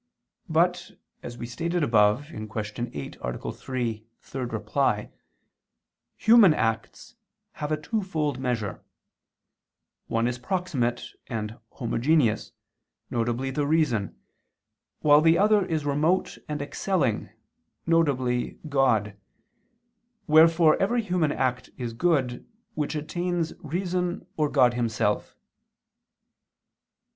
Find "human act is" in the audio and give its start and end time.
21.03-21.93